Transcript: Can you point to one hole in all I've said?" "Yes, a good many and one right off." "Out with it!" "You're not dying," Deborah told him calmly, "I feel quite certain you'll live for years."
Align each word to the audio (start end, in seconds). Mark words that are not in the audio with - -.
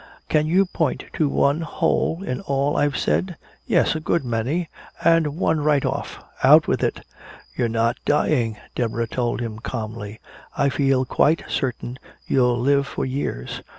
Can 0.29 0.47
you 0.47 0.65
point 0.65 1.03
to 1.13 1.29
one 1.29 1.61
hole 1.61 2.23
in 2.23 2.41
all 2.41 2.75
I've 2.75 2.97
said?" 2.97 3.37
"Yes, 3.67 3.93
a 3.93 3.99
good 3.99 4.25
many 4.25 4.67
and 5.03 5.37
one 5.37 5.59
right 5.59 5.85
off." 5.85 6.17
"Out 6.41 6.67
with 6.67 6.83
it!" 6.83 7.01
"You're 7.55 7.69
not 7.69 7.97
dying," 8.03 8.57
Deborah 8.73 9.07
told 9.07 9.41
him 9.41 9.59
calmly, 9.59 10.19
"I 10.57 10.69
feel 10.69 11.05
quite 11.05 11.43
certain 11.49 11.99
you'll 12.27 12.57
live 12.59 12.87
for 12.87 13.05
years." 13.05 13.61